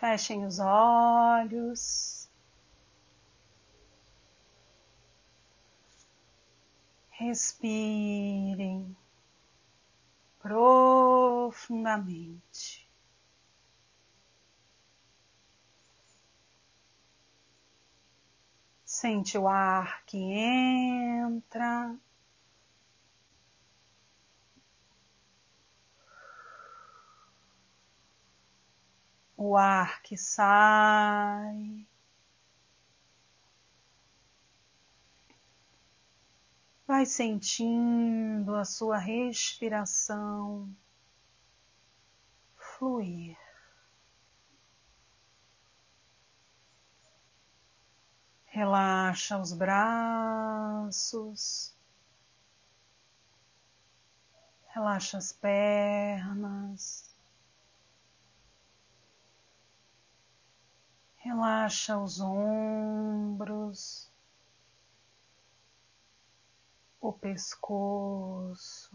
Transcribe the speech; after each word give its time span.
Fechem 0.00 0.46
os 0.46 0.58
olhos. 0.58 2.26
Respirem 7.10 8.96
profundamente. 10.38 12.88
Sente 18.86 19.36
o 19.36 19.46
ar 19.46 20.02
que 20.06 20.16
entra. 20.16 20.99
O 29.42 29.56
ar 29.56 30.02
que 30.02 30.18
sai. 30.18 31.86
Vai 36.86 37.06
sentindo 37.06 38.54
a 38.54 38.66
sua 38.66 38.98
respiração 38.98 40.70
fluir. 42.54 43.38
Relaxa 48.44 49.38
os 49.38 49.54
braços, 49.54 50.14
relaxa 54.68 55.16
as 55.16 55.32
pernas, 55.32 57.09
relaxa 61.30 61.96
os 61.96 62.20
ombros, 62.20 64.10
o 67.00 67.12
pescoço. 67.12 68.90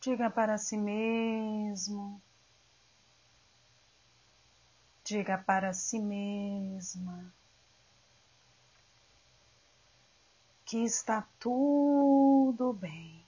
Diga 0.00 0.28
para 0.28 0.58
si 0.58 0.76
mesmo, 0.76 2.20
diga 5.02 5.38
para 5.38 5.72
si 5.72 5.98
mesma 5.98 7.32
que 10.74 10.82
está 10.82 11.22
tudo 11.38 12.72
bem, 12.72 13.24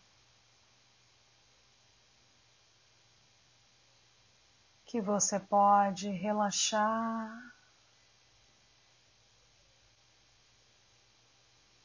que 4.85 5.01
você 5.01 5.39
pode 5.39 6.09
relaxar, 6.09 7.31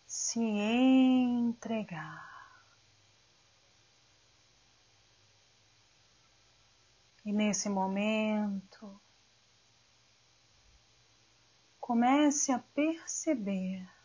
se 0.07 0.39
entregar. 0.39 2.27
E 7.23 7.31
nesse 7.31 7.69
momento, 7.69 8.99
comece 11.79 12.51
a 12.51 12.57
perceber 12.57 14.00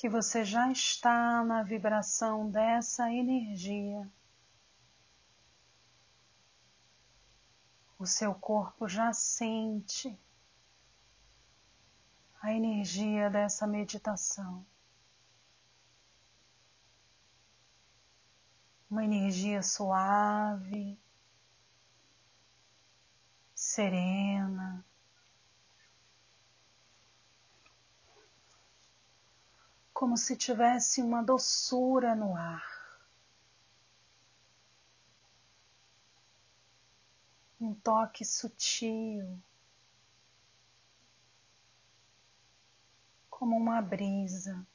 que 0.00 0.08
você 0.08 0.46
já 0.46 0.72
está 0.72 1.44
na 1.44 1.62
vibração 1.62 2.50
dessa 2.50 3.12
energia. 3.12 4.10
O 7.98 8.06
seu 8.06 8.34
corpo 8.34 8.88
já 8.88 9.12
sente 9.12 10.18
a 12.40 12.50
energia 12.50 13.28
dessa 13.28 13.66
meditação. 13.66 14.64
uma 18.90 19.04
energia 19.04 19.62
suave, 19.62 20.98
serena. 23.54 24.84
Como 30.00 30.16
se 30.16 30.34
tivesse 30.34 31.02
uma 31.02 31.22
doçura 31.22 32.14
no 32.14 32.34
ar. 32.34 32.64
Um 37.60 37.74
toque 37.74 38.24
sutil, 38.24 39.38
como 43.28 43.54
uma 43.54 43.82
brisa. 43.82 44.66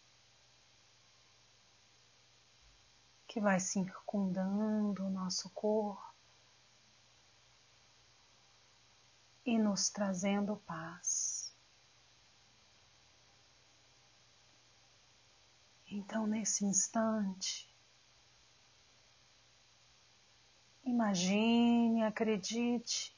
que 3.27 3.41
vai 3.41 3.59
circundando 3.59 5.07
o 5.07 5.09
nosso 5.09 5.49
corpo 5.49 6.13
e 9.43 9.57
nos 9.57 9.89
trazendo 9.89 10.55
paz. 10.67 11.44
Então, 15.97 16.27
nesse 16.27 16.65
instante, 16.65 17.73
imagine, 20.83 22.03
acredite, 22.03 23.17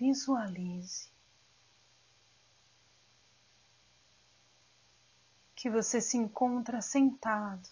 visualize 0.00 1.12
que 5.54 5.70
você 5.70 6.00
se 6.00 6.16
encontra 6.16 6.82
sentado 6.82 7.68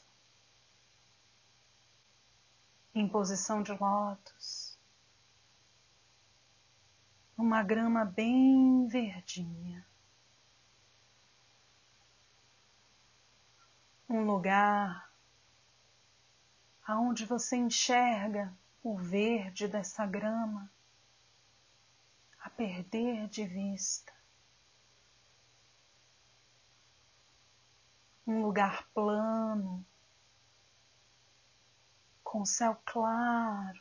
em 2.95 3.09
posição 3.09 3.65
de 3.65 3.73
lótus, 3.73 4.79
numa 7.37 7.65
grama 7.65 8.05
bem 8.05 8.87
verdinha. 8.87 9.85
Um 14.09 14.25
lugar 14.25 15.11
aonde 16.87 17.25
você 17.25 17.57
enxerga 17.57 18.53
o 18.83 18.97
verde 18.97 19.67
dessa 19.67 20.07
grama 20.07 20.71
a 22.41 22.51
perder 22.51 23.29
de 23.29 23.47
vista. 23.47 24.15
um 28.27 28.43
lugar 28.43 28.89
plano, 28.95 29.85
com 32.23 32.45
céu 32.45 32.81
claro, 32.85 33.81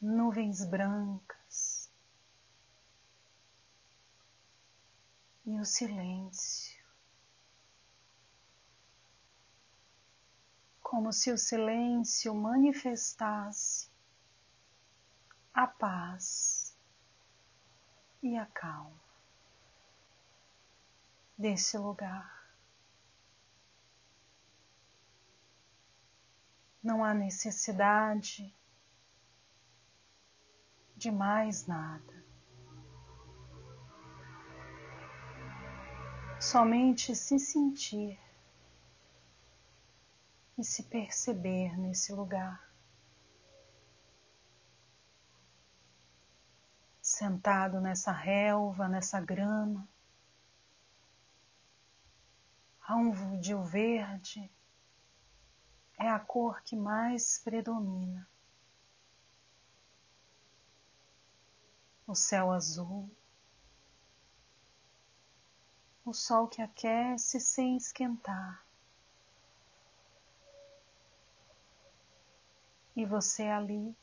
nuvens 0.00 0.64
brancas 0.64 1.90
e 5.46 5.58
o 5.58 5.64
silêncio. 5.64 6.77
Como 10.98 11.12
se 11.12 11.30
o 11.30 11.38
silêncio 11.38 12.34
manifestasse 12.34 13.88
a 15.54 15.64
paz 15.64 16.76
e 18.20 18.36
a 18.36 18.44
calma 18.46 18.98
desse 21.38 21.78
lugar. 21.78 22.52
Não 26.82 27.04
há 27.04 27.14
necessidade 27.14 28.52
de 30.96 31.12
mais 31.12 31.64
nada. 31.68 32.24
Somente 36.40 37.14
se 37.14 37.38
sentir 37.38 38.18
e 40.58 40.64
se 40.64 40.82
perceber 40.82 41.78
nesse 41.78 42.12
lugar. 42.12 42.68
Sentado 47.00 47.80
nessa 47.80 48.10
relva, 48.10 48.88
nessa 48.88 49.20
grama, 49.20 49.88
onde 52.90 53.54
o 53.54 53.62
verde 53.62 54.50
é 55.96 56.08
a 56.08 56.18
cor 56.18 56.60
que 56.62 56.76
mais 56.76 57.38
predomina. 57.38 58.28
O 62.06 62.14
céu 62.14 62.50
azul, 62.50 63.08
o 66.04 66.12
sol 66.12 66.48
que 66.48 66.62
aquece 66.62 67.38
sem 67.38 67.76
esquentar. 67.76 68.67
E 72.98 73.06
você 73.06 73.44
ali, 73.44 73.96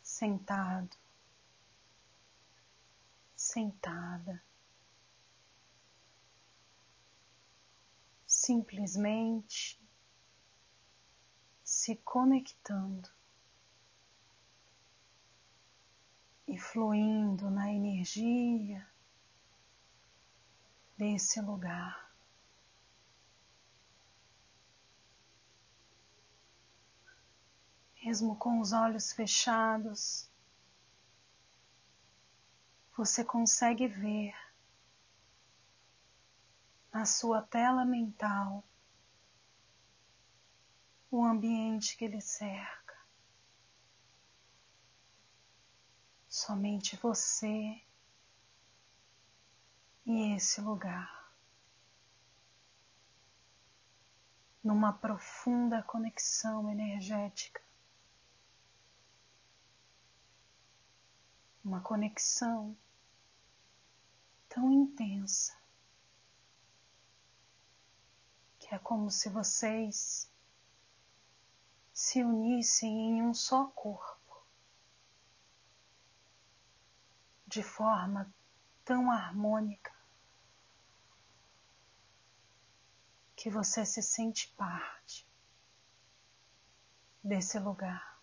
sentado, 0.00 0.96
sentada, 3.34 4.40
simplesmente 8.24 9.76
se 11.64 11.96
conectando 11.96 13.10
e 16.46 16.56
fluindo 16.56 17.50
na 17.50 17.72
energia 17.72 18.88
desse 20.96 21.40
lugar. 21.40 22.05
Mesmo 28.06 28.36
com 28.36 28.60
os 28.60 28.72
olhos 28.72 29.10
fechados, 29.10 30.30
você 32.96 33.24
consegue 33.24 33.88
ver 33.88 34.32
na 36.92 37.04
sua 37.04 37.42
tela 37.42 37.84
mental 37.84 38.62
o 41.10 41.24
ambiente 41.24 41.96
que 41.96 42.06
lhe 42.06 42.20
cerca. 42.20 42.96
Somente 46.28 46.94
você 46.98 47.82
e 50.06 50.36
esse 50.36 50.60
lugar. 50.60 51.34
Numa 54.62 54.92
profunda 54.92 55.82
conexão 55.82 56.70
energética. 56.70 57.65
Uma 61.66 61.80
conexão 61.80 62.76
tão 64.48 64.70
intensa 64.70 65.52
que 68.56 68.72
é 68.72 68.78
como 68.78 69.10
se 69.10 69.28
vocês 69.28 70.30
se 71.92 72.22
unissem 72.22 73.18
em 73.18 73.22
um 73.22 73.34
só 73.34 73.66
corpo. 73.66 74.16
de 77.46 77.62
forma 77.62 78.32
tão 78.84 79.10
harmônica 79.10 79.94
que 83.34 83.48
você 83.48 83.86
se 83.86 84.02
sente 84.02 84.52
parte 84.56 85.26
desse 87.24 87.58
lugar. 87.58 88.15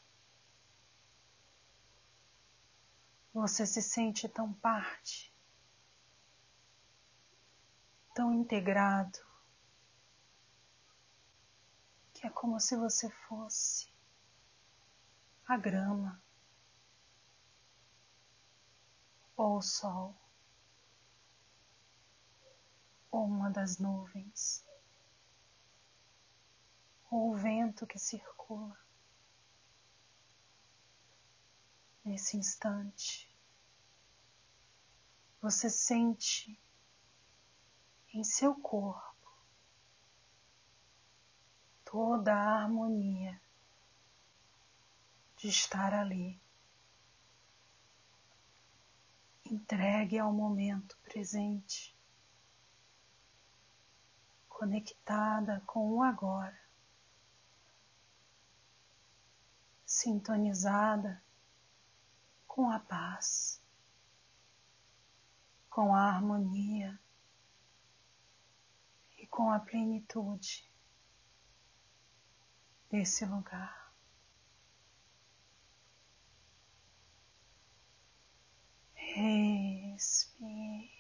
Você 3.34 3.66
se 3.66 3.82
sente 3.82 4.30
tão 4.30 4.54
parte, 4.54 5.34
tão 8.14 8.32
integrado, 8.32 9.18
que 12.14 12.28
é 12.28 12.30
como 12.30 12.60
se 12.60 12.78
você 12.78 13.10
fosse 13.10 13.92
a 15.48 15.58
grama 15.58 16.22
ou 19.36 19.58
o 19.58 19.62
sol, 19.64 20.16
ou 23.10 23.26
uma 23.26 23.50
das 23.50 23.80
nuvens, 23.80 24.64
ou 27.10 27.32
o 27.32 27.36
vento 27.36 27.88
que 27.88 27.98
circula. 27.98 28.78
Nesse 32.06 32.36
instante, 32.36 33.34
você 35.42 35.70
sente 35.70 36.60
em 38.14 38.26
seu 38.26 38.54
corpo 38.56 39.32
toda 41.86 42.34
a 42.34 42.64
harmonia 42.64 43.42
de 45.38 45.48
estar 45.48 45.94
ali. 45.94 46.38
Entregue 49.46 50.20
ao 50.20 50.34
momento 50.34 50.98
presente, 51.04 51.96
conectada 54.50 55.62
com 55.66 55.90
o 55.94 56.04
agora, 56.04 56.60
sintonizada 59.86 61.24
com 62.54 62.70
a 62.70 62.80
paz, 62.80 63.60
com 65.72 65.96
a 65.96 66.02
harmonia 66.04 67.00
e 69.18 69.26
com 69.26 69.50
a 69.50 69.60
plenitude 69.60 70.72
desse 72.92 73.26
lugar. 73.26 73.92
Respire. 78.94 80.92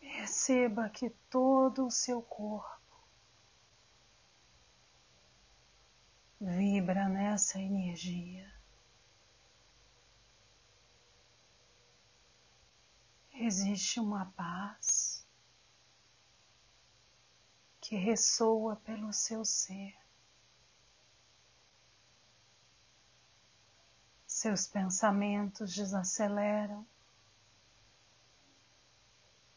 Perceba 0.00 0.88
que 0.88 1.10
todo 1.30 1.86
o 1.86 1.90
seu 1.92 2.20
corpo 2.20 2.79
vibra 6.40 7.08
nessa 7.08 7.58
energia. 7.58 8.50
Existe 13.34 14.00
uma 14.00 14.26
paz 14.32 15.26
que 17.80 17.96
ressoa 17.96 18.76
pelo 18.76 19.12
seu 19.12 19.44
ser. 19.44 20.00
seus 24.40 24.66
pensamentos 24.66 25.74
desaceleram, 25.74 26.86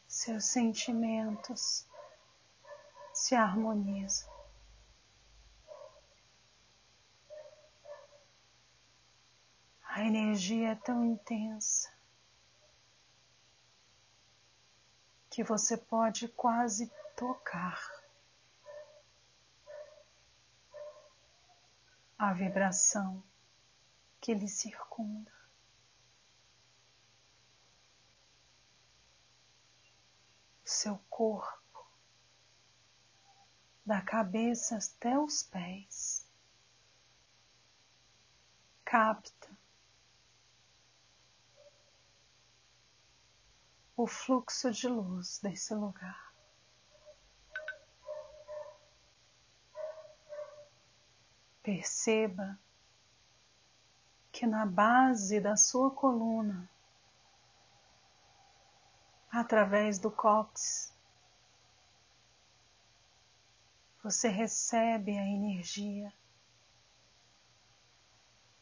seus 0.06 0.44
sentimentos 0.44 1.86
se 3.14 3.34
harmonizam. 3.34 4.33
A 9.96 10.04
energia 10.04 10.70
é 10.70 10.74
tão 10.74 11.04
intensa 11.04 11.88
que 15.30 15.44
você 15.44 15.76
pode 15.76 16.26
quase 16.26 16.90
tocar 17.16 17.80
a 22.18 22.32
vibração 22.32 23.22
que 24.20 24.34
lhe 24.34 24.48
circunda. 24.48 25.30
Seu 30.64 30.98
corpo, 31.08 31.86
da 33.86 34.02
cabeça 34.02 34.76
até 34.76 35.16
os 35.16 35.44
pés, 35.44 36.28
capta 38.84 39.43
o 43.96 44.06
fluxo 44.06 44.70
de 44.72 44.88
luz 44.88 45.38
desse 45.40 45.74
lugar. 45.74 46.32
Perceba 51.62 52.58
que 54.32 54.46
na 54.46 54.66
base 54.66 55.40
da 55.40 55.56
sua 55.56 55.90
coluna, 55.90 56.68
através 59.30 59.98
do 59.98 60.10
cóccix, 60.10 60.92
você 64.02 64.28
recebe 64.28 65.16
a 65.16 65.26
energia 65.26 66.12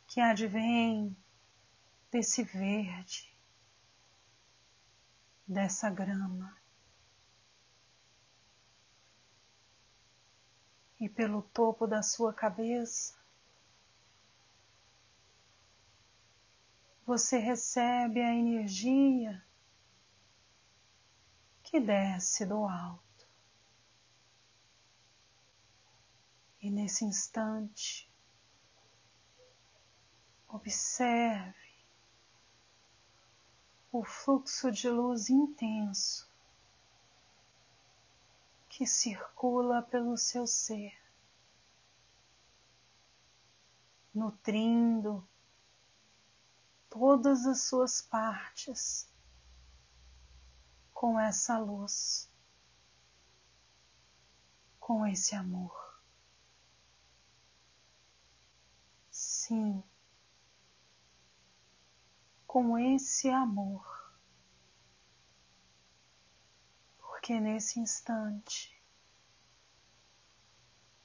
que 0.07 0.21
advém 0.21 1.17
desse 2.11 2.45
verde, 2.45 3.32
dessa 5.47 5.91
grama. 5.91 6.57
E 11.01 11.09
pelo 11.09 11.43
topo 11.43 11.87
da 11.87 12.03
sua 12.03 12.33
cabeça, 12.33 13.21
você 17.05 17.39
recebe 17.39 18.23
a 18.23 18.35
energia 18.35 19.45
que 21.63 21.81
desce 21.81 22.47
do 22.47 22.65
alto. 22.65 23.03
E 26.61 26.71
nesse 26.71 27.05
instante, 27.05 28.09
observe 30.47 31.62
o 33.93 34.03
fluxo 34.03 34.73
de 34.73 34.89
luz 34.89 35.29
intenso 35.29 36.27
que 38.67 38.87
circula 38.87 39.83
pelo 39.83 40.17
seu 40.17 40.47
ser, 40.47 40.99
nutrindo 44.15 45.23
todas 46.89 47.45
as 47.45 47.61
suas 47.61 48.01
partes 48.01 49.07
com 50.95 51.21
essa 51.21 51.59
luz, 51.59 52.31
com 54.81 55.07
esse 55.07 55.35
amor. 55.35 56.01
Sim, 59.11 59.85
com 62.53 62.79
esse 62.79 63.31
amor, 63.31 64.13
porque 66.99 67.41
nesse 67.41 67.81
instante, 67.81 68.79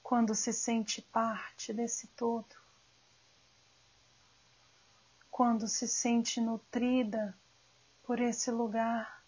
quando 0.02 0.34
se 0.34 0.52
sente 0.52 1.00
parte 1.00 1.72
desse 1.72 2.06
todo, 2.08 2.54
quando 5.30 5.66
se 5.66 5.88
sente 5.88 6.38
nutrida 6.38 7.34
por 8.02 8.20
esse 8.20 8.50
lugar, 8.50 9.24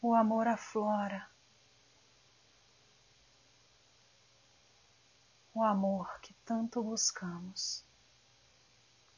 o 0.00 0.14
amor 0.14 0.48
aflora. 0.48 1.30
O 5.52 5.62
amor 5.62 6.20
que 6.22 6.32
tanto 6.46 6.82
buscamos 6.82 7.86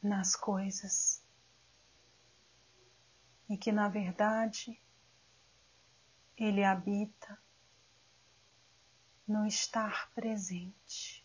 nas 0.02 0.34
coisas 0.34 1.22
e 3.48 3.56
que 3.56 3.72
na 3.72 3.88
verdade 3.88 4.80
ele 6.36 6.64
habita 6.64 7.38
no 9.26 9.46
estar 9.46 10.10
presente. 10.12 11.24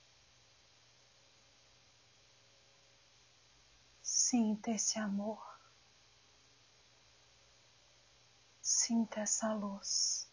Sinta 4.02 4.72
esse 4.72 5.00
amor. 5.00 5.44
Sinta 8.62 9.22
essa 9.22 9.54
luz. 9.54 10.30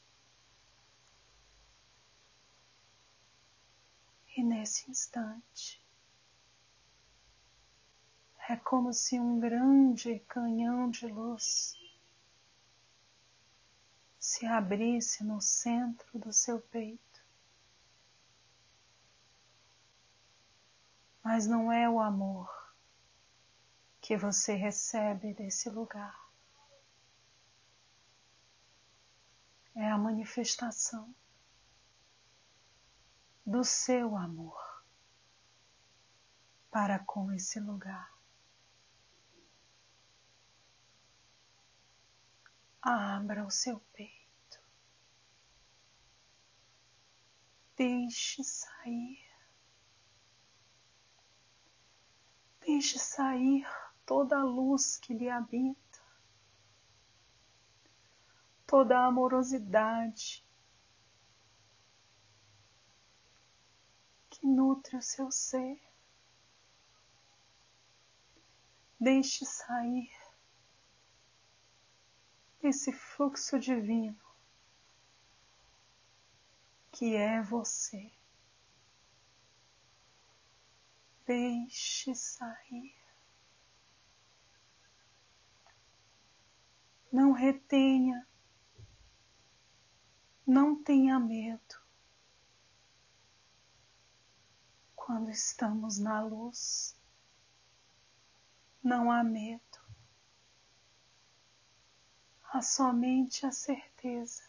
E 4.34 4.42
nesse 4.42 4.90
instante, 4.90 5.81
é 8.48 8.56
como 8.56 8.92
se 8.92 9.18
um 9.18 9.38
grande 9.38 10.18
canhão 10.20 10.90
de 10.90 11.06
luz 11.06 11.74
se 14.18 14.46
abrisse 14.46 15.24
no 15.24 15.40
centro 15.40 16.18
do 16.18 16.32
seu 16.32 16.60
peito. 16.60 17.22
Mas 21.22 21.46
não 21.46 21.72
é 21.72 21.88
o 21.88 22.00
amor 22.00 22.50
que 24.00 24.16
você 24.16 24.54
recebe 24.54 25.32
desse 25.34 25.70
lugar. 25.70 26.22
é 29.74 29.90
a 29.90 29.96
manifestação 29.96 31.14
do 33.44 33.64
seu 33.64 34.16
amor 34.16 34.84
para 36.70 36.98
com 36.98 37.32
esse 37.32 37.58
lugar. 37.58 38.12
Abra 42.82 43.46
o 43.46 43.50
seu 43.50 43.78
peito, 43.92 44.60
deixe 47.76 48.42
sair, 48.42 49.24
deixe 52.60 52.98
sair 52.98 53.64
toda 54.04 54.36
a 54.40 54.44
luz 54.44 54.96
que 54.96 55.14
lhe 55.14 55.30
habita. 55.30 55.80
Toda 58.66 58.98
a 58.98 59.06
amorosidade 59.06 60.44
que 64.28 64.44
nutre 64.44 64.96
o 64.96 65.02
seu 65.02 65.30
ser. 65.30 65.80
Deixe 68.98 69.44
sair 69.44 70.21
esse 72.62 72.92
fluxo 72.92 73.58
divino 73.58 74.20
que 76.90 77.16
é 77.16 77.42
você. 77.42 78.12
Deixe 81.26 82.14
sair. 82.14 82.94
Não 87.12 87.32
retenha 87.32 88.26
não 90.52 90.74
tenha 90.82 91.18
medo. 91.18 91.80
Quando 94.94 95.30
estamos 95.30 95.98
na 95.98 96.22
luz, 96.22 96.94
não 98.82 99.10
há 99.10 99.24
medo. 99.24 99.71
Há 102.54 102.60
somente 102.60 103.46
a 103.46 103.50
certeza 103.50 104.42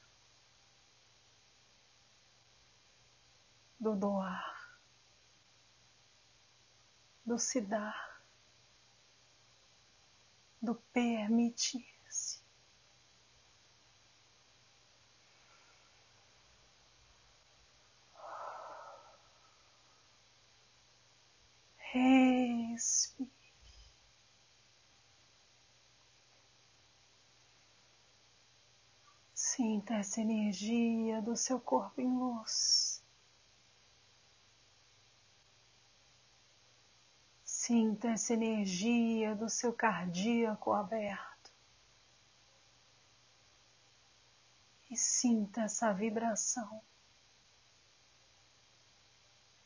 do 3.79 3.95
doar, 3.95 4.43
do 7.25 7.39
se 7.39 7.61
dar, 7.61 8.21
do 10.61 10.75
permitir. 10.91 11.93
Respire. 21.93 23.22
Sinta 29.55 29.93
essa 29.93 30.19
energia 30.19 31.21
do 31.21 31.37
seu 31.37 31.59
corpo 31.59 32.01
em 32.01 32.11
luz. 32.11 33.03
Sinta 37.45 38.07
essa 38.07 38.33
energia 38.33 39.35
do 39.35 39.47
seu 39.47 39.71
cardíaco 39.71 40.71
aberto. 40.71 41.51
E 44.89 44.97
sinta 44.97 45.61
essa 45.61 45.93
vibração 45.93 46.81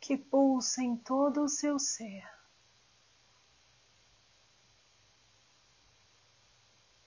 que 0.02 0.18
pulsa 0.18 0.84
em 0.84 0.98
todo 0.98 1.44
o 1.44 1.48
seu 1.48 1.80
ser. 1.80 2.30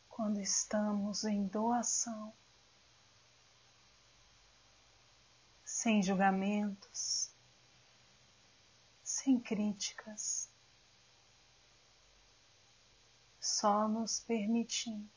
Quando 0.08 0.40
estamos 0.40 1.24
em 1.24 1.46
doação, 1.46 2.32
sem 5.82 6.02
julgamentos, 6.02 7.34
sem 9.02 9.40
críticas, 9.40 10.52
só 13.40 13.88
nos 13.88 14.20
permitindo 14.20 15.10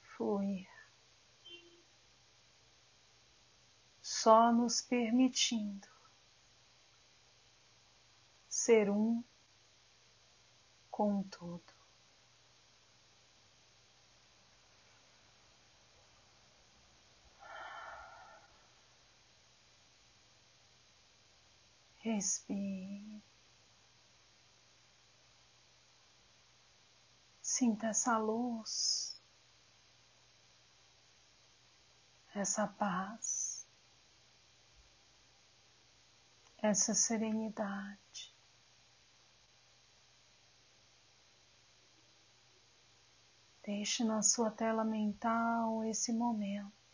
fluir. 0.00 0.66
só 4.00 4.50
nos 4.50 4.80
permitindo 4.80 5.86
ser 8.48 8.88
um 8.88 9.22
com 10.90 11.22
tudo. 11.24 11.75
Respire. 22.06 23.20
Sinta 27.42 27.88
essa 27.88 28.16
luz, 28.16 29.20
essa 32.32 32.68
paz, 32.68 33.66
essa 36.58 36.94
serenidade. 36.94 38.32
Deixe 43.64 44.04
na 44.04 44.22
sua 44.22 44.52
tela 44.52 44.84
mental 44.84 45.82
esse 45.84 46.12
momento. 46.12 46.85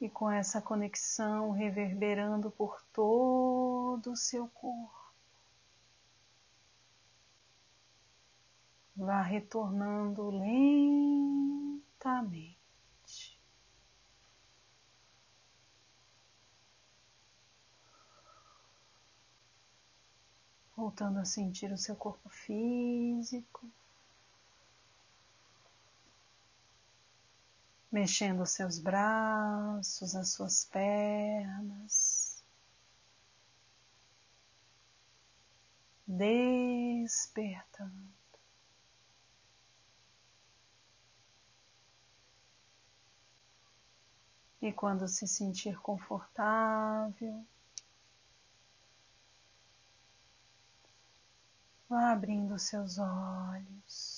E 0.00 0.08
com 0.08 0.30
essa 0.30 0.62
conexão 0.62 1.50
reverberando 1.50 2.50
por 2.50 2.80
todo 2.92 4.12
o 4.12 4.16
seu 4.16 4.48
corpo, 4.48 5.12
vá 8.96 9.22
retornando 9.22 10.30
lentamente. 10.30 11.78
voltando 20.78 21.18
a 21.18 21.24
sentir 21.24 21.72
o 21.72 21.76
seu 21.76 21.96
corpo 21.96 22.28
físico, 22.28 23.68
mexendo 27.90 28.42
os 28.42 28.50
seus 28.50 28.78
braços, 28.78 30.14
as 30.14 30.30
suas 30.30 30.64
pernas, 30.66 32.44
despertando. 36.06 37.92
E 44.60 44.72
quando 44.72 45.06
se 45.08 45.26
sentir 45.26 45.78
confortável, 45.80 47.46
Vá 51.88 52.12
abrindo 52.12 52.58
seus 52.58 52.98
olhos, 52.98 54.17